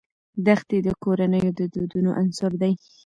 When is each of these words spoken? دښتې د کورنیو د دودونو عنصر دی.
دښتې 0.45 0.77
د 0.83 0.89
کورنیو 1.03 1.51
د 1.59 1.61
دودونو 1.73 2.09
عنصر 2.21 2.51
دی. 2.61 2.73